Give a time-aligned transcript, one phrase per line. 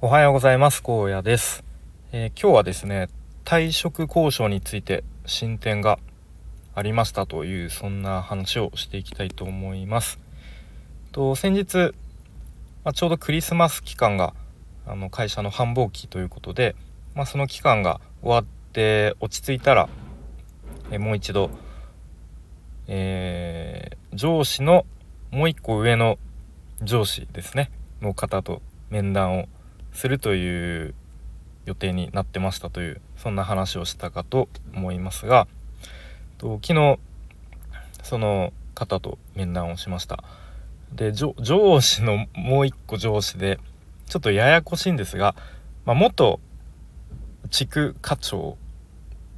[0.00, 0.80] おはようございます。
[0.80, 1.64] 高野です、
[2.12, 3.08] えー、今日はですね
[3.44, 5.98] 退職交渉について進展が
[6.76, 10.20] ありましたというそんな話をしていきたいと思います。
[11.10, 11.92] と先日、
[12.84, 14.34] まあ、ちょうどクリスマス期間が
[14.86, 16.76] あの会社の繁忙期ということで、
[17.16, 19.88] まあ、その期間が終わって落ち着いたら、
[20.92, 21.50] えー、もう一度、
[22.86, 24.86] えー、上司の
[25.32, 26.18] もう一個上の
[26.82, 29.48] 上司ですねの方と面談を
[29.92, 30.94] するという
[31.66, 35.46] 予定になってましたというそんな話をしたかと思いますが
[36.38, 36.98] と昨日
[38.02, 40.22] その方と面談をしました。
[40.94, 41.34] で上
[41.80, 43.58] 司のもう一個上司で
[44.06, 45.34] ちょっとややこしいんですが、
[45.84, 46.40] まあ、元
[47.50, 48.56] 地区課長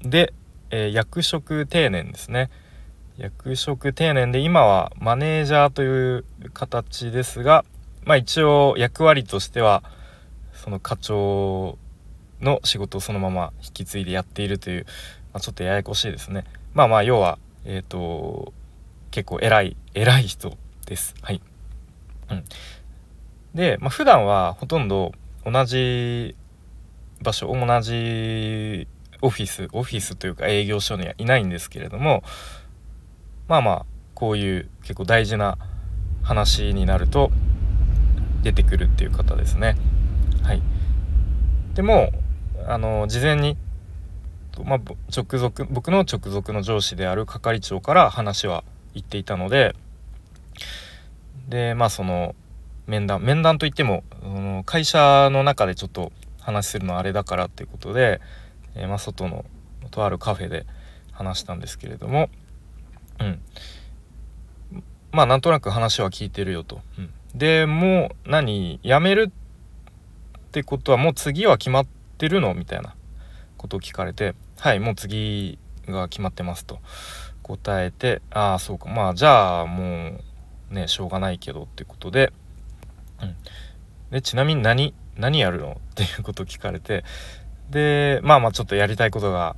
[0.00, 0.32] で、
[0.70, 2.50] えー、役職定年ですね。
[3.18, 7.64] 役職定年で今はマネージャーという形ですが、
[8.04, 9.84] まあ、一応役割としては
[10.54, 11.78] その課長
[12.40, 14.86] の仕事をそのまま引き継いでやっているという、
[15.32, 16.44] まあ、ちょっとややこしいですね。
[16.74, 18.52] まあまあ要はえっ、ー、と
[19.10, 21.14] 結構偉い偉い人です。
[21.22, 21.40] はい、
[22.30, 22.44] うん、
[23.54, 25.12] で、まあ、普段はほとんど
[25.44, 26.34] 同じ
[27.22, 28.88] 場所同じ
[29.22, 32.22] オフィスオフィスというか営業所にはいないんですけれども
[33.48, 35.58] まあまあこういう結構大事な
[36.22, 37.30] 話になると
[38.42, 39.76] 出てくるっていう方ですね。
[41.74, 42.12] でも
[42.66, 43.56] あの事前に、
[44.64, 44.80] まあ、
[45.14, 49.74] 直属僕の直属の上司である係長から話は言っていたので
[51.48, 52.34] でまあその
[52.86, 54.04] 面談面談といっても
[54.66, 58.20] 会社の中でちょっと話するのはあれだからっていうことで、
[58.74, 59.44] えー、まあ、外の
[59.90, 60.66] とあるカフェで
[61.12, 62.28] 話したんですけれども
[63.20, 63.40] うん
[65.12, 66.80] まあなんとなく話は聞いてるよと。
[66.98, 69.43] うん、でもう何辞めるって
[70.54, 72.94] ってことはもう次は決まってるのみたいな
[73.56, 76.78] ことを聞かれてはいもう次が決まってますと。
[77.42, 78.88] 答えてああそうか。
[78.88, 80.20] まあじゃあも
[80.70, 82.32] うねしょうがないけどってことで,、
[83.20, 83.34] うん、
[84.12, 87.02] でちなみに何何やるのっていうことを聞かれて。
[87.70, 89.56] でまあまあちょっとやりたいことが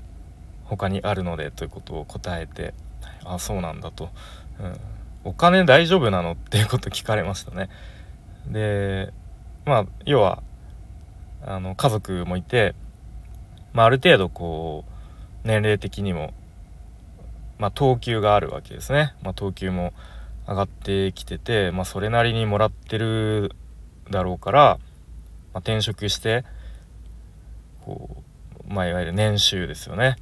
[0.65, 2.73] 他にあるのでということを答えて。
[3.23, 4.09] ああそうなんだと、
[4.61, 4.81] うん、
[5.25, 7.69] お金大丈夫なのっていうこと聞かれましたね。
[8.49, 9.13] で
[9.67, 10.43] まあ要は
[11.43, 12.75] あの家族もいて、
[13.73, 14.85] まあ、ある程度こ
[15.45, 16.33] う年齢的にも、
[17.59, 19.93] まあ、等級があるわけですね、まあ、等級も
[20.49, 23.53] 上がってきてて、まあ、それなりにもらってる
[24.11, 24.79] だろうから、
[25.53, 26.45] まあ、転職して
[27.85, 28.23] こ
[28.69, 30.17] う、まあ、いわゆる年収ですよね。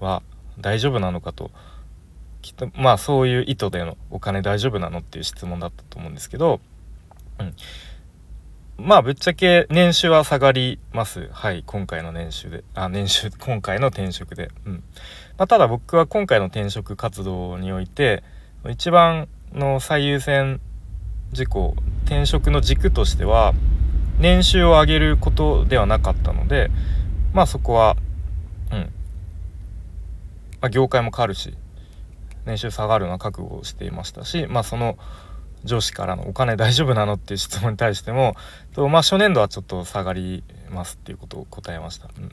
[0.00, 0.22] は
[0.58, 1.50] 大丈夫なのかと
[2.42, 6.60] きっとまあそういう意図でのお金大丈夫なのっていう質問だったと思うんですけど、
[7.38, 7.54] うん、
[8.82, 11.28] まあぶっちゃけ年収は下がります。
[11.32, 12.64] はい、今回の年収で。
[12.74, 14.50] あ、年収、 今回の転職で。
[14.64, 14.72] うん。
[15.36, 18.22] まあ、ただ僕は今回の転職活動において、
[18.70, 20.62] 一番の最優先
[21.32, 21.76] 事項、
[22.06, 23.52] 転職の軸としては、
[24.18, 26.70] 年収を上げることではなかったので、
[27.34, 27.98] まあそこは、
[28.72, 28.78] うん。
[28.78, 28.86] ま
[30.62, 31.54] あ業界も変わるし、
[32.46, 34.96] 年収下がるのは覚悟していましたし、まあその、
[35.64, 38.34] 上司からのお金大丈夫なのっていう質問に対しても
[38.74, 42.08] と、まあ、初年度はちょっと下がりますっていうことを答えました。
[42.16, 42.32] うん、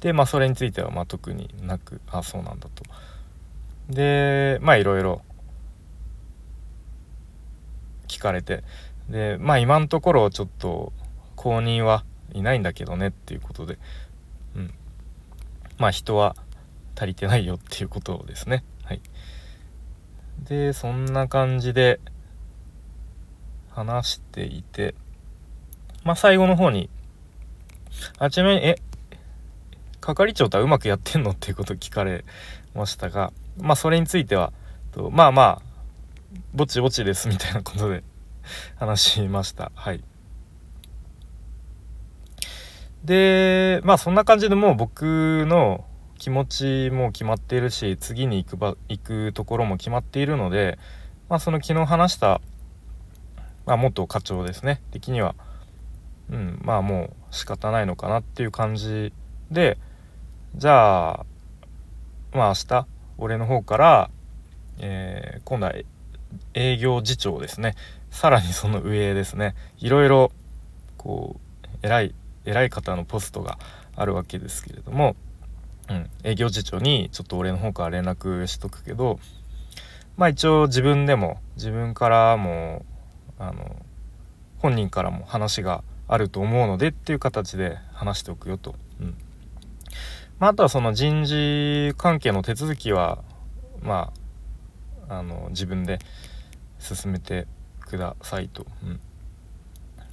[0.00, 2.84] でまあそれについてはま特になくあそうなんだと。
[3.88, 5.22] でまあいろいろ
[8.06, 8.62] 聞かれて
[9.08, 10.92] でまあ今のところちょっと
[11.36, 13.78] 公認はいないんだけどねっていうことで、
[14.54, 14.74] うん、
[15.78, 16.36] まあ人は
[16.96, 18.64] 足りてないよっていうことですね。
[18.84, 19.00] はい
[20.48, 22.00] でそんな感じで
[23.70, 24.94] 話していて
[26.04, 26.88] まあ最後の方に
[28.18, 28.76] あちなみにえ
[30.00, 32.24] 係長とはうまくやってんのっていうことを聞かれ
[32.74, 34.52] ましたがまあそれについては
[34.92, 35.68] とまあまあ
[36.54, 38.02] ぼちぼちですみたいなことで
[38.76, 39.72] 話しました。
[39.74, 40.02] はい。
[43.04, 45.84] でまあそんな感じでもう僕の
[46.28, 50.78] 気持ちも決まっているし次に行く場行くところも決まっているので、
[51.30, 52.42] まあ、その昨日話した、
[53.64, 54.82] まあ、元課長ですね。
[54.90, 55.34] 的には、
[56.30, 59.14] うん、まあもう仕方ないのかなっていう感じ
[59.50, 59.78] で
[60.54, 61.26] じゃあ
[62.34, 62.86] まあ明日
[63.16, 64.10] 俺の方から、
[64.80, 65.72] えー、今度は
[66.52, 67.74] 営業次長ですね。
[68.10, 69.54] さらにその上ですね。
[69.78, 70.30] いろいろ
[70.98, 71.40] こ
[71.72, 72.14] う偉い
[72.44, 73.58] 偉い方のポストが
[73.96, 75.16] あるわけですけれども
[75.90, 79.18] うん、営業次長にちょっと俺の方から連絡しとくけど
[80.16, 82.84] まあ一応自分でも自分からも
[83.38, 83.76] あの
[84.58, 88.74] 本人からも話があると思うのでっていう形で話しておくよと。
[89.00, 89.14] うん
[90.38, 93.22] まあ、あとはその人事関係の手続きは
[93.82, 94.12] ま
[95.08, 95.98] ああの自分で
[96.78, 97.46] 進めて
[97.80, 98.66] くださいと。
[98.82, 99.00] うん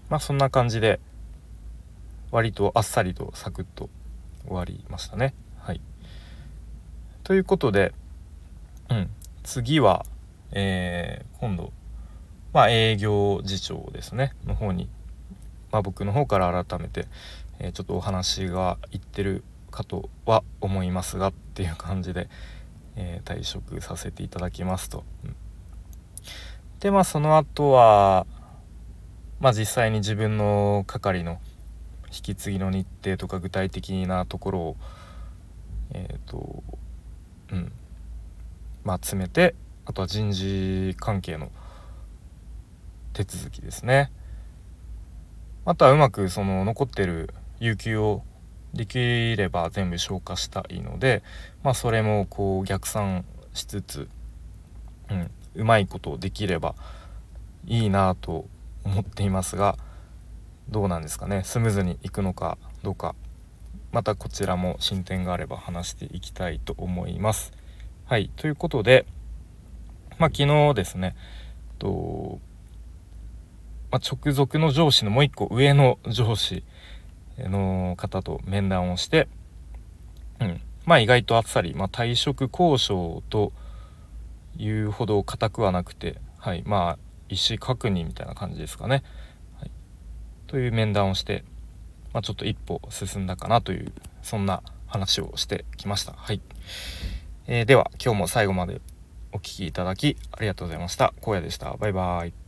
[0.10, 1.00] まあそんな感じで
[2.32, 3.90] 割とあっさりとサクッと
[4.46, 5.34] 終わりましたね。
[7.26, 7.92] ということで、
[8.88, 9.10] うん、
[9.42, 10.06] 次は、
[10.52, 11.74] えー、今度、
[12.54, 14.90] まあ、営業次長ですねの方に、
[15.72, 17.08] まあ、僕の方から改めて、
[17.58, 22.30] えー、ちょっとお話がいってるかとは思いますがっていう感じで、
[22.96, 25.04] えー、退職させていただきますと。
[25.24, 25.36] うん、
[26.80, 28.28] でまあその後は
[29.40, 31.40] まあ実際に自分の係の
[32.12, 34.76] 引き継ぎの日程とか具体的なところを
[35.92, 36.64] えっ、ー、と
[37.52, 37.72] うん。
[38.84, 39.56] まあ詰めて
[39.86, 41.52] あとは人事関係の
[43.14, 44.12] 手続きですね。
[45.66, 48.24] あとはうまくその残ってる有給を
[48.74, 51.24] できれば全部消化したいので
[51.64, 54.10] まあそれもこう逆算しつつ、
[55.10, 56.76] うん、うまいことできれば
[57.66, 58.46] いいなと
[58.84, 59.78] 思っていますが
[60.70, 61.42] どうなんですかね。
[61.44, 63.16] スムーズにいくのかどうか。
[63.96, 67.54] またこちらも進展があれば話していきたいと思います。
[68.04, 69.06] はいということで、
[70.20, 71.16] まあ、昨日ですね
[71.80, 72.42] と、
[73.92, 76.66] まあ、直属の上司のもう一個上の上司
[77.38, 79.30] の方と面談をして、
[80.42, 83.54] うん、まあ意外とあっさり、まあ、退職交渉と
[84.58, 87.00] いうほど硬くはなくて、はい、まあ
[87.30, 89.04] 意思確認みたいな感じですかね。
[89.58, 89.72] はい、
[90.48, 91.46] という面談をして、
[92.16, 93.92] まあ、ちょっと一歩進んだかなという
[94.22, 96.14] そんな話をしてきました。
[96.14, 96.40] はい、
[97.46, 98.80] えー、では今日も最後まで
[99.34, 101.14] お聴きいただきありがとうございました。
[101.22, 101.74] 荒野でした。
[101.74, 102.45] バイバイ。